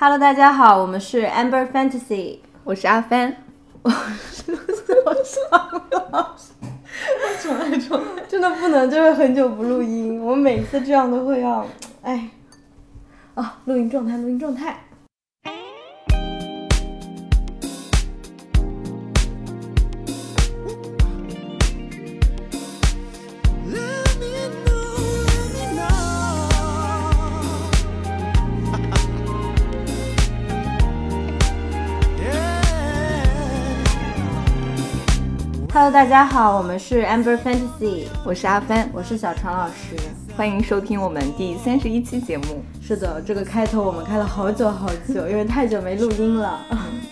[0.00, 3.34] Hello，大家好，我们是 Amber Fantasy，我是阿帆。
[3.82, 4.52] 我是
[5.04, 5.42] 我上
[7.42, 11.66] 重来重来，真的不能就是很久不录音，我每次这样都会要，
[12.02, 12.28] 哎，
[13.34, 14.78] 啊，录音状态，录音状态。
[35.88, 39.96] Hello，大家好，我们是 Amber Fantasy，我是阿帆，我是小常老师，
[40.36, 42.62] 欢迎收听我们第三十一期节目。
[42.78, 46.60] 是的，这个开头我们开了好久好久， 因为太久没录音了。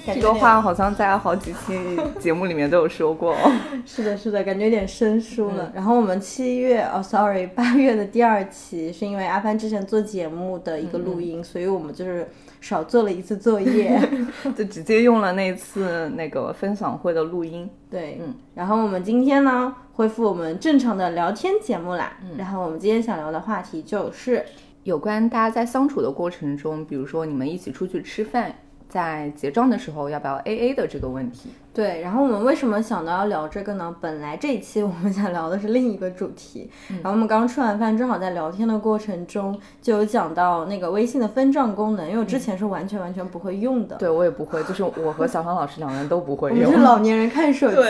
[0.04, 3.34] 这个话好像在好几期节目里面都有说过。
[3.86, 5.72] 是的，是的，感觉有点生疏了。
[5.74, 12.28] 然后我们七月，哦，sorry，八月的第二期是因为阿帆之前做节目的一个录音，所以我们就是
[12.60, 14.00] 少做了一次作业，
[14.56, 17.68] 就直接用了那次那个分享会的录音。
[17.90, 18.34] 对，嗯。
[18.54, 22.16] 然后我们今天呢，恢复我们正常的聊天节目啦。
[22.22, 24.44] 嗯然后我们今天想聊的话题就是。
[24.86, 28.54] 有关大家在相处的过程中，比如说你们一起出去吃饭，
[28.88, 31.50] 在结账的时候要不要 A A 的这个问题。
[31.76, 33.94] 对，然后我们为什么想到要聊这个呢？
[34.00, 43.96] 本来这一期我们想聊的是另一个主题，然后我们刚吃完饭，正好在聊天的过程中就有讲到那个微信的分账功能，因为我之前是完全完全不会用的。
[43.96, 46.60] 对我也不会，就是我和小黄老师两个人都不会用。
[46.64, 47.76] 我们是老年人看手机。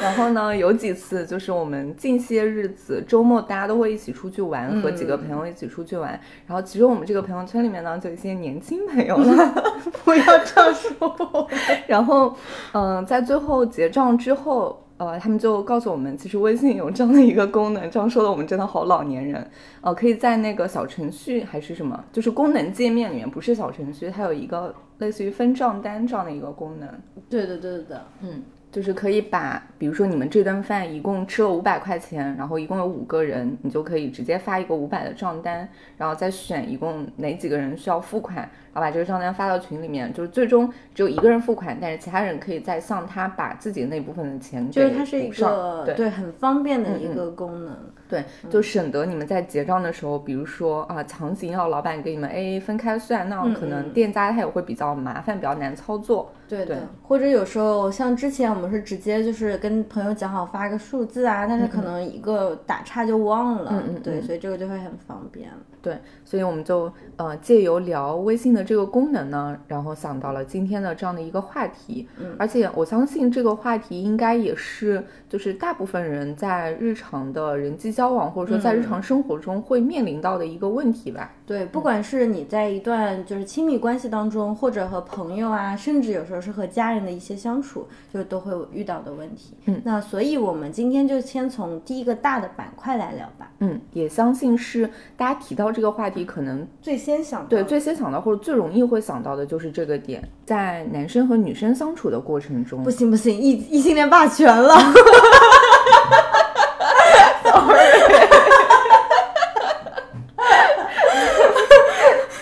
[0.00, 6.18] 然后呢，有几次就是我们近些日子周末大家都会一起出去玩，和几个朋友一起出去玩。
[6.46, 9.54] 然后其实我们这个朋友圈里面呢，就一些年轻朋友了，
[10.04, 11.48] 不要这样说。
[11.86, 12.34] 然后，
[12.72, 19.48] 嗯，在最后结账之后，呃，他们就告诉我们，其实微信有这样的一个功能，这样说的我们真的好老年人。
[19.80, 26.88] 呃，可以在那个小程序还是什么，就是功能界面里面，不是小程序，它有一个类似于分账单这样的一个功能。
[27.30, 28.42] 对的，对的，嗯。
[28.74, 47.76] 就是可以把，比如说你们这顿饭一共吃了五百块钱，然后一共有五个人，你就可以直接发一个五百的账单，然后再选一共哪几个人需要付款，然后把这个账单发到群里面，就是最终只有一个人付款，但是其他人可以再向他把自己的那部分的钱就是它是一个对很方便的一个功能，
[48.08, 56.32] 对，就省得你们在结账的时候，比如说啊强行要老板给你们 A A 分开算，那可能店家他也会比较麻烦，比较难操作。
[56.46, 65.48] 对的，或者有时候像之前我们是直接就是跟朋友讲好发个数字啊，但是可能一个打岔就忘了，嗯嗯，对，所以这个就会很方便。
[65.80, 72.08] 对，所以我们就呃借由聊微信的这个功能呢，然后想到了今天的这样的一个话题。
[72.18, 81.30] 嗯，而且我相信这个话题应该也是就是大部分人在日常的人际交往或者说在日常生活中会面临到的一个问题吧。
[81.46, 89.54] 对，不管是你在一段就是亲密关系当中，或者和朋友啊，甚至有时候是和家人的一些相处，就都会遇到的问题。
[89.66, 93.50] 嗯，那所以我们今天就先从第一个大的板块来聊吧。
[93.58, 95.74] 嗯，也相信是大家提到。
[95.74, 104.76] 这个话题可能最先想对最先想到或者最容易会想到的就是这个点，在男生和女生相处的过程中，不行不行，异异性恋霸权了，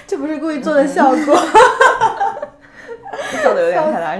[0.06, 1.51] 这不是故意做的效果，笑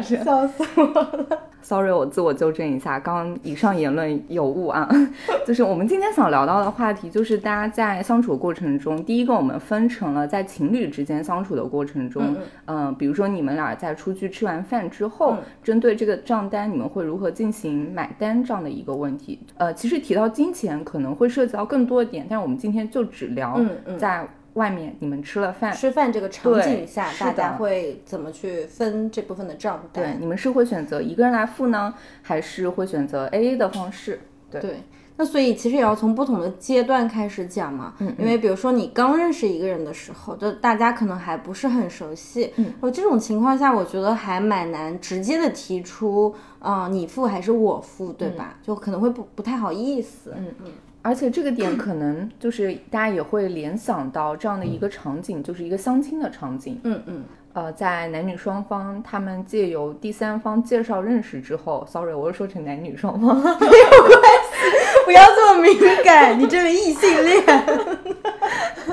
[0.00, 1.38] 笑死我了。
[1.64, 4.88] Sorry，我自我纠正一下，刚刚以上言论有误啊。
[5.46, 19.38] 就是我们今天想聊到的话题，就是大家在相处过程中，第一个我们分成了在情侣之间相处的过程中，嗯，比如说你们俩在出去吃完饭之后，针对这个账单，你们会如何进行买单这样的一个问题。
[19.56, 23.60] 呃，其实提到金钱可能会涉及到更多的点，但是我们今天就只聊
[23.96, 24.28] 在。
[24.54, 30.04] 外面你们吃了饭，吃饭这个场景下，大家会怎么去分这部分的账单？
[30.04, 34.20] 对，你们是会选择一个人来付呢，还是会选择 A A 的方式？
[34.50, 34.82] 对，
[35.16, 37.94] 那所以其实也要从不同的阶段开始讲嘛。
[38.00, 42.52] 嗯，因为比如说你刚认识一个人的时候，就大家可能还不是很熟悉。
[42.56, 48.58] 嗯，我这种情况下，我觉得还蛮难直接的提出，啊，你付还是我付，对吧？
[48.62, 50.34] 就可能会不不太好意思。
[50.36, 50.72] 嗯嗯。
[51.02, 56.80] 而且这个点 可能就是大家也会联想到这样的一个场景，就是一个相亲的场景。
[56.84, 57.24] 嗯嗯。
[57.54, 63.68] 呃，在男女双方他们借由第三方介绍认识之后，sorry，我又说成男女双方，没有关系，
[65.04, 67.44] 不要这么敏感，你这个异性恋，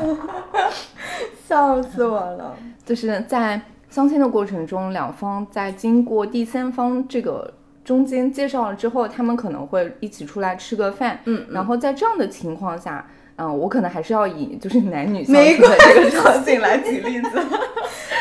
[1.47, 2.57] 笑死我了。
[2.85, 7.53] 就是在相亲的过程中，两方在经过第三方这个。
[7.89, 13.03] 中间介绍了之后，他们可能会一起出来吃个饭，嗯，然后在这样的情况下，
[13.35, 17.29] 嗯，我可能还是要以就是男女相处的这个场景来举例子。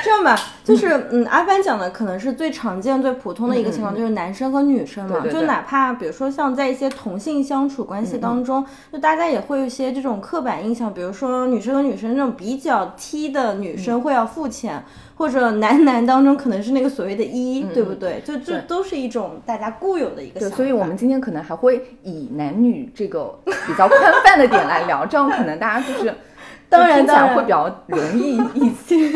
[0.03, 14.83] 这样吧，就是嗯，阿帆讲的可能是最常见、最普通的一个情况，就是男生和女生嘛，就哪怕比如说像在一些同性相处关系当中，就大家也会有一些这种刻板印象，比如说女生和女生那种比较 T 的女生会要付钱，
[15.19, 18.23] 或者男男当中可能是那个所谓的一，对不对？
[18.25, 20.57] 就这都是一种大家固有的一个想法。
[20.57, 26.15] 所以我们今天可能还会以男女这个比较宽泛的点来聊，这样可能大家就是。
[26.71, 29.11] 当然，当然会比较容易一些。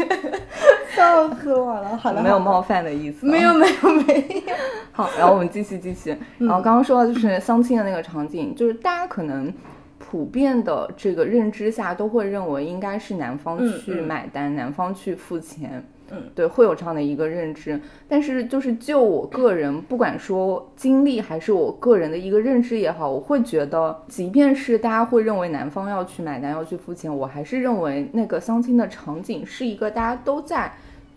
[0.96, 1.94] 笑死我了！
[1.98, 3.26] 好了，没有冒犯的意思。
[3.26, 4.54] 没有，没有，没有。
[4.90, 6.16] 好，然后我们继续，继续。
[6.38, 9.52] 然后刚刚说到就是相亲的那个场景，就是大家可能
[9.98, 15.84] 普遍的这个认知下都会认为应该是男方去买单，男方去付钱。
[16.12, 30.72] 嗯，对，会有这样的一个认知，但是就是就我个人，不管说经历还是我个人的一个认知也好，我会觉得，即便是大家会认为男方要去买单，要去付钱，我还是认为那个相亲的场景是一个大家都在。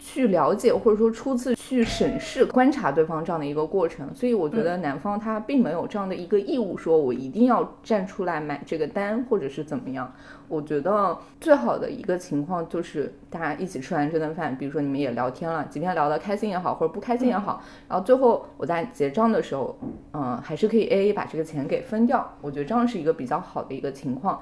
[0.06, 10.13] 去了解或者说初次去审视观察对方这样的一个过程，所以我觉得男方他并没有这样的一个义务，说我一定要站出来买这个单或者是怎么样。
[10.48, 19.75] 我觉得最好的一个情况就是大家一起吃完这顿饭，比如说你们也聊天了，今天聊得开心也好，或者不开心也好，然后最后我在结账的时候，
[20.13, 22.31] 嗯，还是可以 A A 把这个钱给分掉。
[22.42, 24.40] 我觉得这样是一个比较好的一个情况。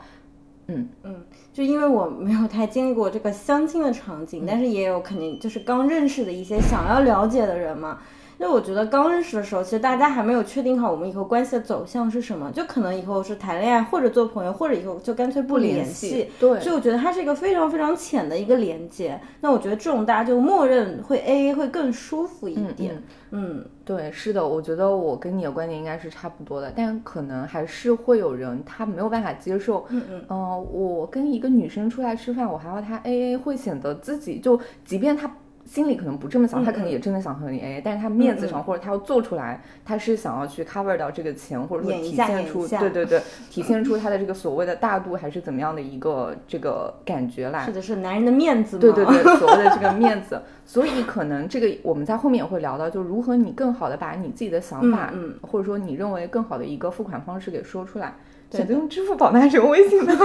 [0.68, 8.00] 嗯嗯，就因为我没有太经历过这个相亲的场景，但是也有肯定就是刚认识的一些想要了解的人嘛。
[8.40, 16.30] 因为我觉得刚认识的时候，其实大家还没有确定好我们以后关系的走向是什么，就可能以后是谈恋爱，或者做朋友，或者以后就干脆不联系。
[16.40, 19.20] 对，所以我觉得它是一个非常非常浅的一个连接。
[19.42, 23.02] 那我觉得这种大家就默认会 A A 会更舒服一点。
[23.32, 29.86] 嗯，对，是的，我觉得我跟你的观点应该是差不多的，但可能还是会有人他没有办法接受。
[29.90, 35.32] 嗯嗯，嗯，我跟一个女生出来吃饭，我还要她 A A，会显得自己就即便她。
[35.66, 47.66] 心里可能不这么想，他可能也真的想和你 A，但是他面子上或者他要做出来，他是想要去 cover 掉这个钱，或者说体现出对对对， 体现出他的这个所谓的大度还是怎么样的一个这个感觉来。
[47.66, 48.78] 是的，是男人的面子。
[48.78, 58.16] 对对对，所谓的这个面子， 所以可能这个我们在后面也会聊到，就如何你更好的把你自己的想法，嗯，或者说你认为更好的一个付款方式给说出来，
[58.52, 60.14] 选择用支付宝还是用微信呢？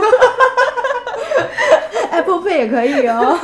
[2.11, 3.39] Apple Pay 也可以哦。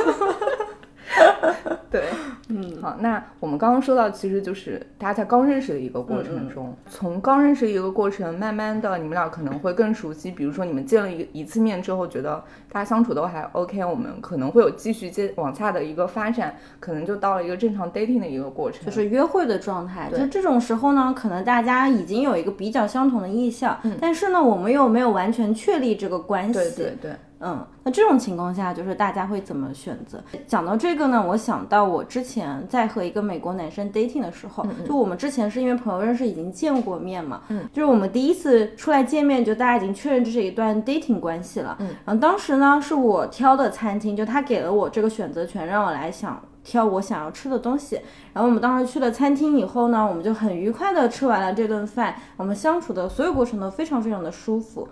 [1.91, 2.05] 对，
[2.49, 10.31] 嗯，好，那我们刚刚说到，其实就是大家在刚认识的一个过程中，从刚认识一个过程，慢慢的，你们俩可能会更熟悉。
[10.31, 20.11] 比如说，你们见了一一次面之后，觉得大家相处都还 OK，我们可能会有继续接往下的一个发展，可能就到了一个正常 dating 的一个过程，就是约会的状态。
[20.11, 26.55] 就这种时候呢，可能大家已经有一个比较相同的意向，但是呢，我们又没有完全确立这个关系。
[26.55, 27.13] 对对对。
[27.47, 30.19] 嗯，那这种情况下，就是大家会怎么选择？
[30.47, 48.01] 讲到这个呢，我想到我之前在和一个美国男生 dating 的时候，就我们之前是因为朋友认识，已经见过面嘛，嗯，就是我们第一次出来见面，就大家已经确认这是一段 dating 关系了，嗯，然后当时呢是我挑的餐厅，就他给了我这个选择权，让我来想挑我想要吃的东西，
[48.33, 54.89] 然后我们当时去了餐厅以后呢，我们就很愉快的吃完了这顿饭，我们相处的所有过程都非常非常的舒服。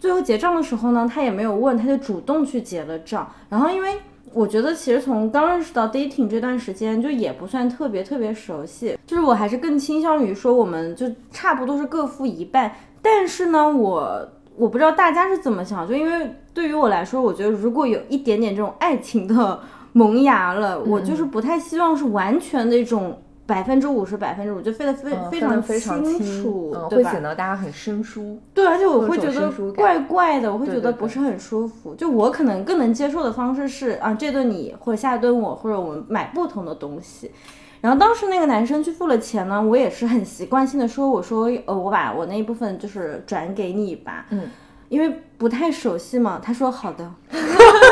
[0.00, 3.30] 最后结账的时候呢，他也没有问，他就主动去结了账。
[3.50, 3.98] 然后，因为
[4.32, 12.72] 我觉得其实从刚认识到 dating 这段时间，就也不算特别特别熟悉，就是我还是更倾向于说，我们就差不多是各付一半。
[13.02, 19.60] 但是呢，我我不知道大家是怎么想，就因为对于我来说，我觉得如果有一点点这种爱情的
[19.92, 23.20] 萌芽了，我就是不太希望是完全的一种。
[23.50, 28.38] 百分之五十，百分之五就飞得非非常非常清楚，会显得大家很生疏。
[28.54, 31.92] 对，而且我会觉得怪怪的，我会觉得不是很舒服。
[31.96, 37.32] 就我可能更能接受的方式是啊，这顿你或者下一顿我，或者我们买不同的东西。
[37.80, 44.42] 然后当时那个男生去付了钱呢，我也是很习惯性的说，我说呃，我把我那一部分就是转给你吧，嗯，
[44.88, 46.40] 因为不太熟悉嘛。
[46.40, 47.10] 他说好的。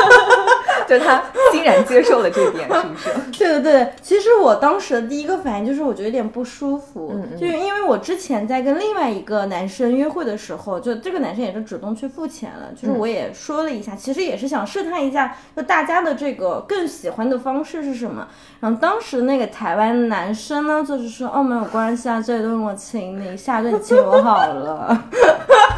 [0.89, 3.09] 就他欣然接受了这一点，是不是？
[3.37, 18.27] 对对对，其实我当时的第一个反应就是我觉得有点不舒服，嗯就是因为我之前在跟另外一个男生约会的时候，就这个男生也是主动去付钱了，就是我也说了一下，其实也是想试探一下，就大家的这个更喜欢的方式是什么。
[18.59, 25.03] 然后当时那个台湾男生呢，就是说哦没有关系啊，这顿我请你，下顿你请我好了。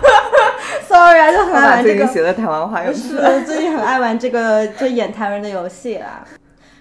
[1.02, 2.06] Sorry 啊，就很爱玩这个。
[2.06, 6.24] 最近学的台湾话，是最近很爱玩这个，就演台湾人的游戏啦。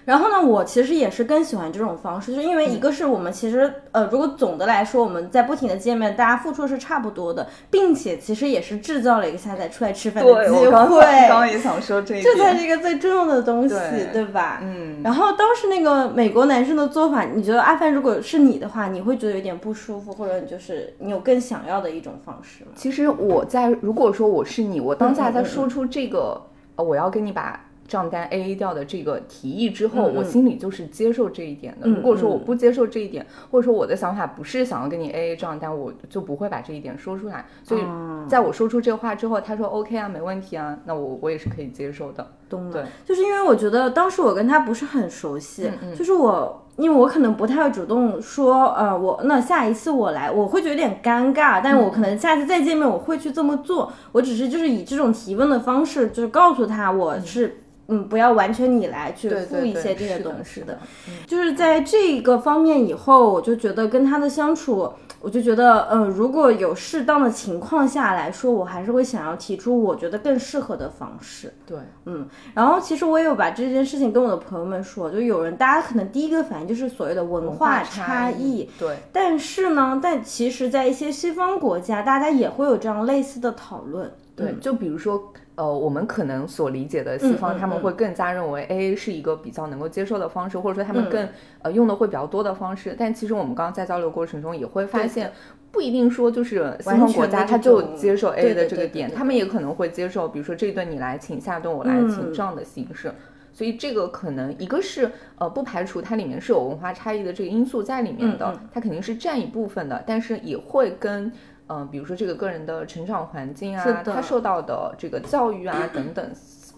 [0.05, 10.71] 然后呢，我其实也是更喜欢这种方式，就因为一个是我们其实呃，如果总的来说我们在不停的见面，大家付出是差不多的，并且其实也是制造了一个下载出来吃饭的机会。
[10.71, 10.89] 刚
[11.29, 13.75] 刚也想说这一点，这才是一个最重要的东西，
[14.11, 14.59] 对吧？
[14.63, 15.01] 嗯。
[15.03, 22.71] 然后当时那个美国男生的做法，你觉得阿凡如果是你的话，你会觉得有点不舒服，或者你就是你有更想要的一种方式吗？
[22.75, 26.41] 其实我在如果说我是你，我当下在说出这个，
[26.75, 27.59] 我要跟你把。
[27.91, 31.89] 账单 A A 掉的这个提议之后，我心里就是接受这一点的。
[31.89, 37.45] 如果说我不接受这一点，或者说我的想法不是想要跟你 A A 账单，我就不会把这一点说出来。
[37.63, 37.81] 所以，
[38.29, 42.25] 在我说出这话之后，他说 O K 啊，没问题啊，那我我也是可以接受的。
[42.51, 53.91] 懂了，就是因为我觉得当时我跟他不是很熟悉，就是我因为我可能不太会主动说，呃，我那下一次我来，我会觉得有点尴尬，但我可能下次再见面我会去这么做。
[54.11, 57.57] 我只是就是以这种提问的方式，就是告诉他我是。
[57.87, 60.79] 嗯，不要完全你来去付一些这些东西的，
[61.27, 71.53] 就是在这个方面以后，我就觉得跟他的相处，我就觉得，呃，如果有适当的情况下来说，我还是会想要提出我觉得更适合的方式。
[71.65, 84.11] 对，嗯，然后其实我也有把这件事情跟我的朋友们说，就有人大家可能第一个反应就是所谓的文化差异，对，但是呢，但其实在一些西方国家，大家也会有这样类似的讨论。
[84.35, 85.31] 对，就比如说。
[85.55, 91.27] 呃，我们可能所理解的西方，他们会更加认为 A A 是一个比较能够接受的方式，或者说他们更
[91.61, 92.95] 呃用的会比较多的方式。
[92.97, 95.31] 但其实我们刚刚在交流过程中也会发现，
[95.69, 103.11] 不一定说就是西方国家他就接受 A A 的这个点，他们也可能会接受，比如说这一顿你来请，下顿我来请这样的形式。
[103.53, 111.31] 所以这个可能一个是呃不排除它里面是有文化差异的这个因素在里面的，它肯定是占一部分的，但是也会跟。
[111.71, 116.29] 嗯，比如说这个个人的成长环境啊，他受到的这个教育啊等等，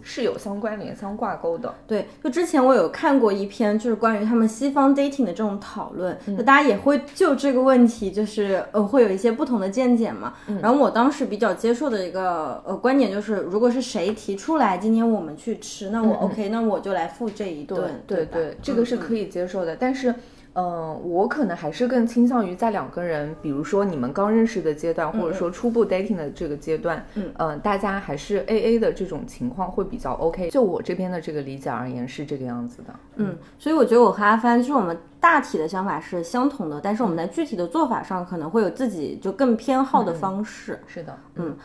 [0.03, 1.73] 是有相关联、相挂钩的。
[1.87, 10.33] 对，就之前我有看过一篇，就是关于他们西方 dating 的这种讨论，就大家也会就这个问题，就是呃会有一些不同的见解嘛。
[10.61, 18.03] 然后我当时比较接受的一个呃观点就是，如果是谁提出来今天我们去吃，那我 OK，那我就来付这一顿。
[18.05, 20.13] 对对，这个是可以接受的，但是。
[20.55, 27.03] 嗯，我可能还是更倾向于在两个人，比如说你们刚认识的阶段，或者说初步 dating 的这个阶段，
[27.37, 30.49] 嗯，大家还是 A A 的这种情况会比较 OK。
[30.49, 32.93] 就我这边的这个理解而言是这个样子的。
[33.15, 40.79] 嗯，所以我觉得我和阿帆就是我们大体的想法是相同的，但是我们在具体的做法上可能会有自己就更偏好的方式。
[40.85, 41.57] 是的，嗯。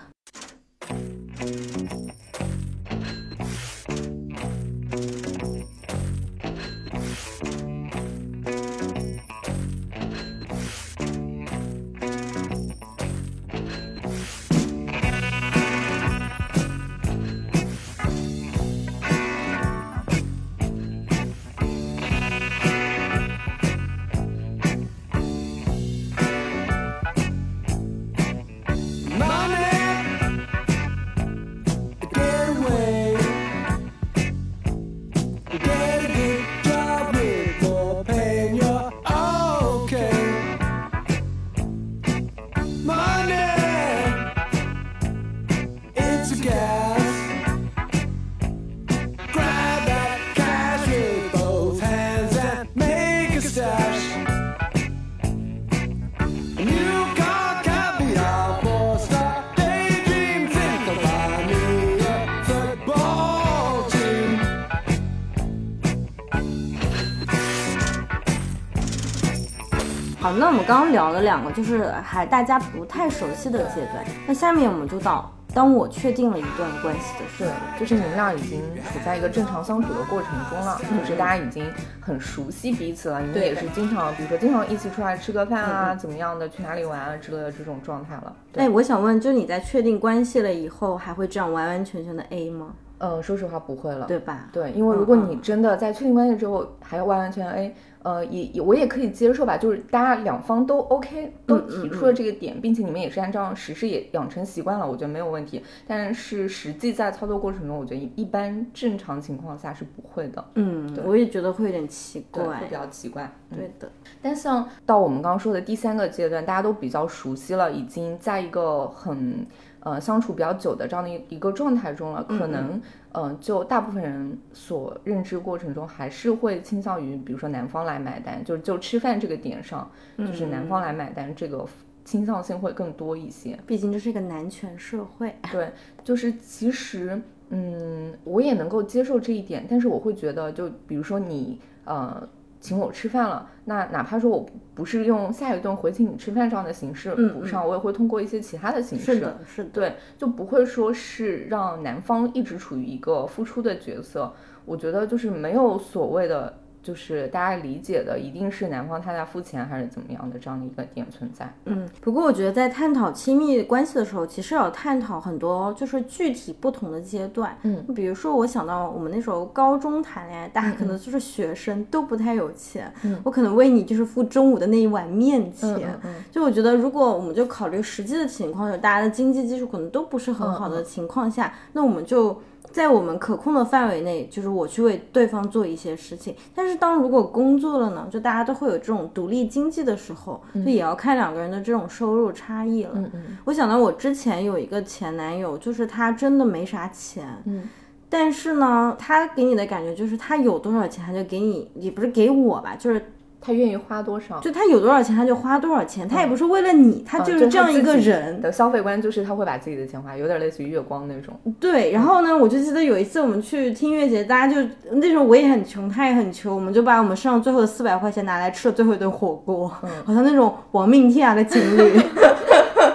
[70.21, 74.05] 那我们刚刚聊了两个，就是还大家不太熟悉的阶段。
[74.27, 81.65] 那下面我们就到当我确定了一段关系的时候，就是你们俩已经处在一个正常相处的过程中了，就是大家已经
[82.01, 83.21] 很熟悉彼此了。
[83.21, 88.33] 你们也是经常，比如说经常一起出来吃个饭啊，怎么样的，去哪里玩啊之类的这种状态了。
[88.57, 92.75] 哎，我想问，就你在确定关系了以后，还会这样完完全全的 A 吗？
[92.99, 94.49] 呃，说实话不会了，对吧？
[94.53, 97.75] 对，因为如果你真的在确定关系之后还要完完全全 A。
[98.09, 105.63] 呃，也也我也可以接受吧，就是大家两方都 OK，都提出了这个点，并且你们也是按照实施也养成习惯了，我觉得没有问题。
[105.87, 110.43] 但是实际在操作过程中，我觉得一般正常情况下是不会的。
[110.55, 113.31] 嗯，我也觉得会有点奇怪，会比较奇怪。
[113.55, 113.87] 对的。
[114.23, 119.47] 但像到我们刚刚说的第三个阶段，大家都比较熟悉了，已经在一个很
[119.81, 122.81] 呃相处比较久的这样的一一个状态中了，可能。
[123.13, 131.67] 嗯，就大部分人所认知过程中，还是会倾向于，比如说男方来买单，就就吃饭这个点上，就是男方来买单，这个
[132.05, 133.59] 倾向性会更多一些。
[133.67, 135.35] 毕竟这是一个男权社会。
[135.51, 135.71] 对，
[136.05, 142.29] 就是其实，嗯，我也能够接受这一点，但是我会觉得，就比如说你呃
[142.61, 154.33] 请我吃饭了，那哪怕说我不是用下一顿回请你吃饭这样的形式补上，我也会通过一些其他的形式，是的，是的，对，就不会说是让男方一直处于一个付出的角色。
[154.65, 156.58] 我觉得就是没有所谓的。
[156.83, 161.53] 就是大家理解的，一定是男方他在付钱还是怎么样的这样的一个点存在。
[161.67, 167.57] 嗯，不过我觉得在探讨亲密关系的时候，其实要探讨很多就是具体不同的阶段。
[167.63, 172.93] 嗯，比如说我想到我们那时候高中谈恋爱，大家可能就是学生都不太有钱，
[173.23, 175.99] 我可能为你就是付中午的那一碗面钱。
[176.31, 182.41] 就我觉得，如果我们就考虑实际的情况，就大家的经济基础可能都不是很好的情况下，那我们就。
[182.71, 186.35] 在我们可控的范围内，就是我去为对方做一些事情。
[186.55, 192.93] 但是当如果工作了呢，就大家都会有这种独立经济的时候，就也要看两个人的这种收入差异了。
[192.95, 193.39] 嗯嗯。
[193.45, 197.69] 我想到我之前有一个前男友，就是他真的没啥钱，嗯，
[198.09, 203.03] 但是呢，他给你的感觉就是他有多少钱他就给你，也不是给我吧，就是。
[203.41, 204.41] 他愿意花多少？
[204.41, 206.09] 就他有多少钱，他就花多少钱。
[206.09, 211.35] 他也不是为了你，他就是这样一个人的消费观，就是他会把自己的钱花，有点类似于月光那种。
[211.59, 222.01] 对，然后呢，我就记得有一次我们去听音乐节，大家就那时候我也很穷，他也很穷，我们就把我们身上最后的四百块钱拿来吃了最后一顿火锅，好像那种亡命天涯的情侣。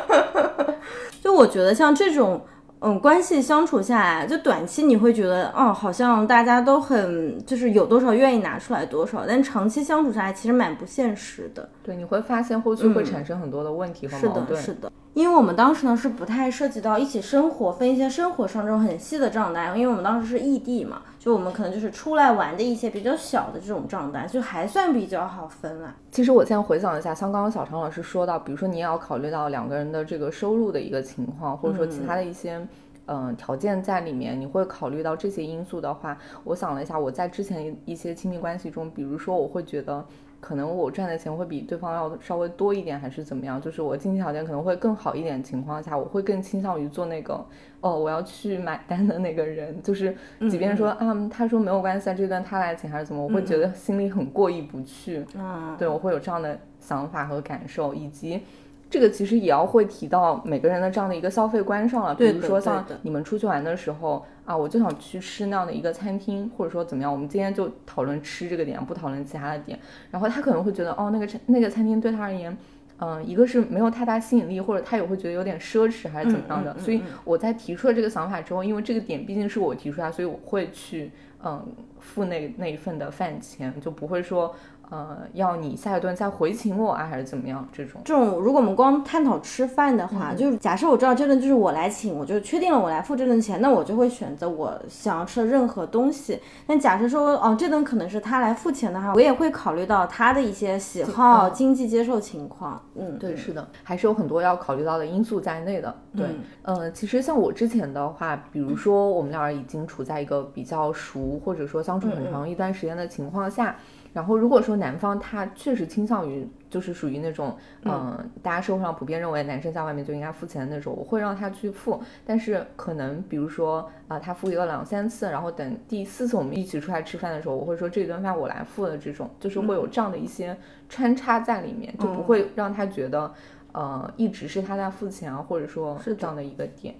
[1.24, 2.42] 就我觉得像这种。
[2.86, 11.70] 嗯，关系相处下来，就短期你会觉得，哦，好像大家都很，就是有多少愿意拿出来多少，但长期相处下来，其实蛮不现实的。
[11.82, 14.48] 对，你会发现后续会产生很多的问题和矛盾。
[14.48, 14.92] 是的，是的。
[15.14, 25.96] 因为我们当时呢是不太涉及到一起生活，分一些生活上这种很细的账单，因为我们当时是异地嘛，就我们可能就是出来玩的一些比较小的这种账单，就还算比较好分了。
[26.12, 32.60] 其实我现在回想一下，像刚刚小常老师说到，比如说你也要考虑到两个人的这个收入的一个情况，或者说其他的一些。
[33.06, 40.06] 嗯，条件在里面，你会考虑到这些因素的话，我想了一下，我在之前一些亲密关系中，比如说我会觉得，
[40.44, 47.34] 可能我赚的钱会比对方要稍微多一点，还是怎么样，就是我经济条件可能会更好一点情况下，我会更倾向于做那个，
[47.80, 50.14] 哦，我要去买单的那个人，就是
[50.52, 58.42] 即便说啊，他说没有关系，这段他来请还是怎么，我会觉得心里很过意不去，嗯，对我会有这样的想法和感受，以及。
[58.90, 69.80] 这个其实也要会提到每个人的这样的一个消费观上了，比如说像你们出去玩的时候啊，我就想去吃那样的一个餐厅，或者说怎么样，我们今天就讨论吃这个点，不讨论其他的点。
[70.12, 72.58] 然后他可能会觉得，哦，那个餐那个餐厅对他而言，
[73.00, 76.78] 嗯，一个是没有太大吸引力，或者他也会觉得有点奢侈，还是怎么样的。
[76.78, 81.12] 所以我在提出了这个想法之后，因为这个点毕竟是我提出来，所以我会去
[81.44, 81.66] 嗯
[82.00, 84.54] 付那那一份的饭钱，就不会说。
[84.90, 87.68] 呃，要你下一顿再回请我啊，还是怎么样？
[87.72, 96.40] 这种这种，如果我们光探讨吃饭的话，就是假设我知道这顿就是我来请，我就确定了我来付这顿钱，那我就会选择我想要吃的任何东西。
[96.68, 102.80] 但假设说哦，这顿可能是他来付钱的话，我也会考虑到他的一些喜好、经济接受情况。
[102.96, 105.96] 嗯，对，是的，还是有很多要考虑到的因素在内的。
[106.16, 106.28] 对，
[106.62, 113.76] 呃，其实像我之前的话，比如说我们俩已经处在一个比较熟，或者说相处很长一段时间的情况下。
[114.14, 122.00] 然后，如果说男方他确实倾向于就是属于那种，嗯，大家社会上普遍认为男生在外面就应该付钱的那种，我会让他去付。
[122.24, 130.56] 但是可能比如说啊，他付一个两三次，然后等第四次我们一起出来吃饭的时候，我会说这顿饭我来付的这种，就是会有这样的一些
[130.88, 133.34] 穿插在里面，就不会让他觉得，
[133.72, 136.94] 呃，一直是他在付钱啊，或者说是这样的一个点。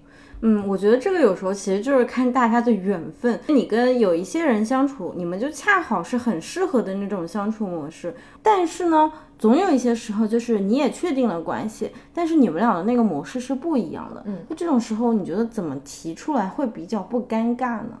[0.46, 3.40] 嗯，我觉得这个有时候其实就是看大家的缘分。
[3.48, 8.14] 你跟有一些人相处，你们就恰好是很适合的那种相处模式。
[8.42, 14.22] 但是呢，总有一些时候，就是你也确定了关系，但是你们俩的那个模式是不一样的。
[14.26, 17.98] 嗯，那这种时候，你觉得怎么提出来会比较不尴尬呢？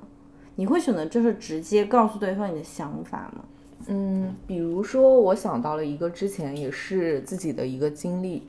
[0.56, 3.42] 你会选择就是直接告诉对方你的想法吗？
[3.86, 8.42] 嗯，比如说我想到了一个之前也是自己的一个经历。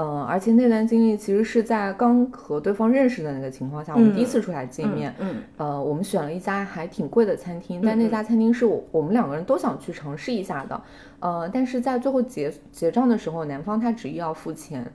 [0.00, 5.12] 嗯，而且那段经历其实是在刚和对方认识的那个情况下，我们第一次出来见面。
[5.18, 10.80] 嗯，呃，我们选了一家还挺贵的餐厅，但那家餐厅是我我们两个人都想去尝试一下的。
[11.18, 14.88] 呃，但是在最后结结账的时候，男方他执意要付钱。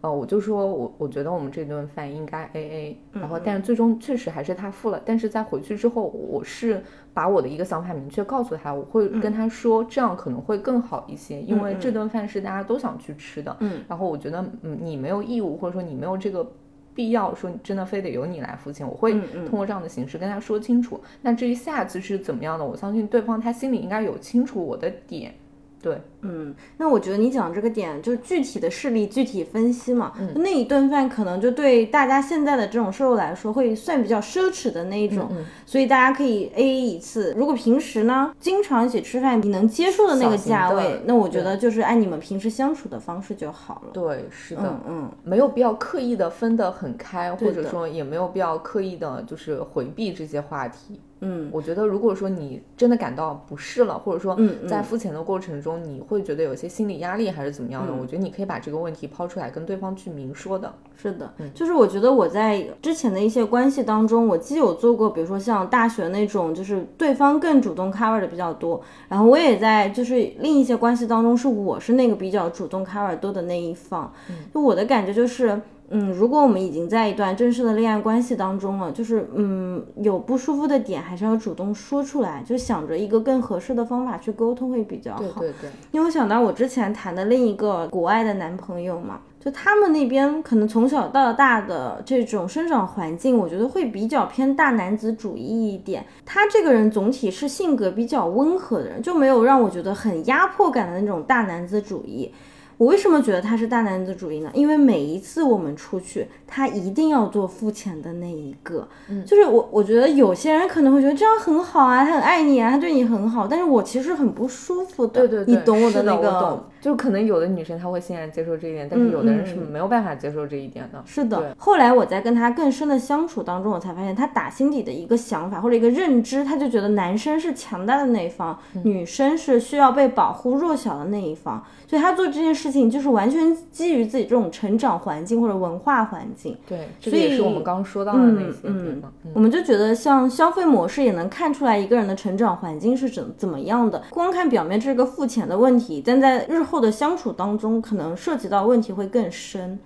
[0.00, 5.02] 呃，我就说，我我觉得我们这顿饭应该 A A，然后，但是最终确实还是他付了。
[5.04, 6.80] 但是在回去之后，我是
[7.12, 13.56] 把我的一个想法明确告诉他，我会跟他说，这样可能会更好一些，因为这顿饭是大家都想去吃的。
[13.58, 16.48] 嗯，然后我觉得，嗯，你没有义务，或者说你没有这个
[16.94, 18.88] 必要，说真的非得由你来付钱。
[18.88, 19.12] 我会
[19.46, 21.00] 通过这样的形式跟他说清楚。
[21.22, 25.34] 那至于下次是怎么样的，我相信对方他心里应该有清楚我的点。
[25.80, 37.32] 对，嗯，那我觉得你讲这个点就是具体的事例具体分析嘛，嗯那一顿饭可能就对大家现在的这种收入来说会算比较奢侈的那一种，嗯所以大家可以 A A 一次。
[37.36, 43.90] 如果平时呢经常一起吃饭，你能接受的那个价位那我觉得就是按你们平时相处的方式就好了。
[43.92, 51.00] 对，是的，嗯嗯，没有必要刻意的分得很开，或者说也没有必要刻意的就是回避这些话题。
[51.20, 60.72] 嗯，我觉得如果说你真的感到不适了，或者说在付钱的过程中你会觉得有些心理压力还是怎么样的，嗯我觉得你可以把这个问题抛出来跟对方去明说的。
[60.96, 74.12] 是的，嗯就是我觉得我在之前的一些关系当中，我既有做过，比如说像大学那种，就是对方更主动 cover 的比较多，然后我也在就是另一些关系当中，是我是那个比较主动 cover 多的那一方。
[74.52, 75.60] 就我的感觉就是。
[75.90, 85.18] 嗯，如果我们已经在一段正式的恋爱关系当中了，就是嗯有不舒服的点，还是要主动说出来，就想着一个更合适的方法去沟通会比较好。
[85.18, 96.04] 对对对，因为我想到我之前谈的另一个国外的男朋友嘛，就他们那边可能从小到大的这种生长环境，我觉得会比较偏大男子主义一点。
[96.26, 102.30] 他这个人总体是性格比较温和的人，就没有让我觉得很压迫感的那种大男子主义。
[102.78, 104.50] 我为什么觉得他是大男子主义呢？
[104.54, 108.88] 因为每一次我们出去，他一定要做付钱的那一个。
[109.08, 115.26] 嗯，就是我，我觉得有些人可能会觉得这样很好啊，他很爱你啊，他对你很好，但是我其实很不舒服的。
[115.26, 116.64] 对对对，你懂我的那个？
[116.80, 121.02] 就可能有的女生她会欣然接受这一点，但是有的人是没有办法接受这一点的。
[121.04, 136.56] 是的，后来我在跟他更深的相处当中，我才发现他打心底的一个想法或者一个认知，他就觉得男生是强大的那一方，嗯女生是需要被保护弱小的那一方，所以他做这件事情就是完全基于自己这种成长环境或者文化环境。
[136.68, 139.12] 对，这个也是我们刚刚说到的那些地方。
[139.24, 144.02] 嗯我们就觉得，像消费模式也能看出来一个人的成长环境是怎怎么样的。
[144.10, 149.78] 光看表面这个付钱的问题，但在日后的相处当中，可能涉及到问题会更深。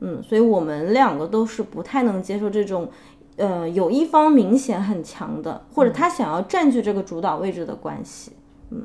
[0.00, 2.88] 嗯，所以我们两个都是不太能接受这种，
[3.36, 8.32] 呃，有一方明显很强的，或者他想要占据这个主导位置的关系。
[8.70, 8.76] 遠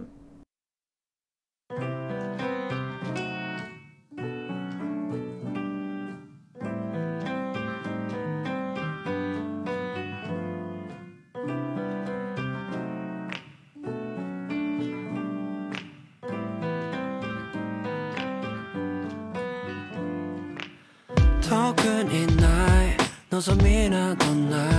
[23.41, 24.70] so mean I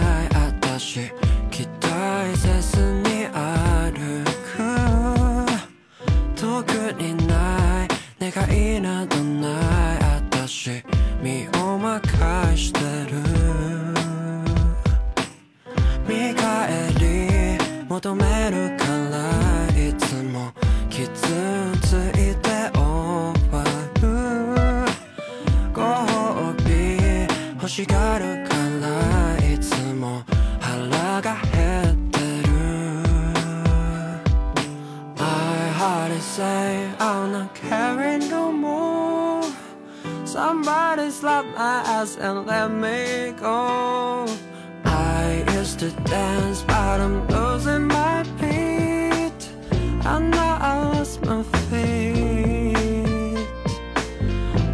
[50.05, 53.38] I know I lost my faith.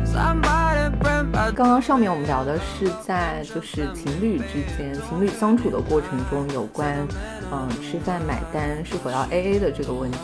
[0.05, 7.07] Somebody bring back 刚刚上面我们聊的是在就是情侣之间、情侣相处的过程中，有关
[7.53, 10.19] 嗯吃饭买单是否要 A A 的这个问题。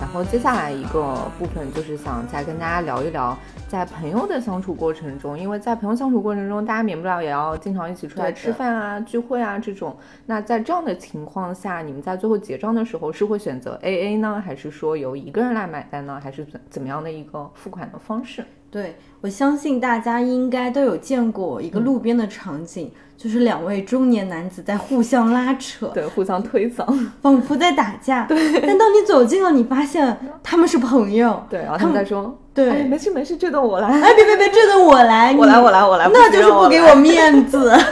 [0.00, 3.36] 然后接下来一个部分就是想再跟大家聊一聊，
[3.68, 9.96] 在朋友的相处过程中，因为在朋友相处过程中，大家免不了也要经常一起出来吃饭啊、聚会啊这种。
[10.26, 18.44] 那在这样的情况下，你们在最后结账的时候是会选择 A A 呢，还是说由一个人来买单呢，还是怎怎么样的一个付款的方式？
[18.70, 26.84] 对，我相信大家应该都有见过一个路边的场景，就是两位中年男子在互相拉扯，对，互相推搡。
[27.22, 28.24] 仿佛在打架。
[28.24, 31.42] 对，但当你走近了，你发现他们是朋友。
[31.48, 33.88] 对，然后他们在说，对哎，没事没事，这顿我来。
[34.02, 37.72] 哎，别别别，这顿我来，我来你我来我来那就是不行让我来不给我面子。